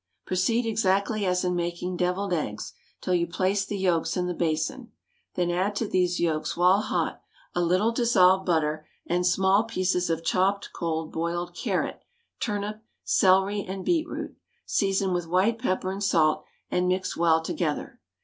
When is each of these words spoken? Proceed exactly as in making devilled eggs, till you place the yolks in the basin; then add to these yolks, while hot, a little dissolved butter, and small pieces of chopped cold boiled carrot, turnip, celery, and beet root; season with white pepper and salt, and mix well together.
Proceed 0.25 0.65
exactly 0.65 1.27
as 1.27 1.45
in 1.45 1.55
making 1.55 1.95
devilled 1.95 2.33
eggs, 2.33 2.73
till 3.01 3.13
you 3.13 3.27
place 3.27 3.63
the 3.67 3.77
yolks 3.77 4.17
in 4.17 4.25
the 4.25 4.33
basin; 4.33 4.91
then 5.35 5.51
add 5.51 5.75
to 5.75 5.87
these 5.87 6.19
yolks, 6.19 6.57
while 6.57 6.81
hot, 6.81 7.21
a 7.53 7.61
little 7.61 7.91
dissolved 7.91 8.43
butter, 8.43 8.87
and 9.05 9.27
small 9.27 9.63
pieces 9.65 10.09
of 10.09 10.23
chopped 10.23 10.73
cold 10.73 11.11
boiled 11.11 11.53
carrot, 11.55 12.01
turnip, 12.39 12.81
celery, 13.03 13.61
and 13.63 13.85
beet 13.85 14.07
root; 14.07 14.35
season 14.65 15.13
with 15.13 15.27
white 15.27 15.59
pepper 15.59 15.91
and 15.91 16.03
salt, 16.03 16.45
and 16.71 16.87
mix 16.87 17.15
well 17.15 17.39
together. 17.39 17.99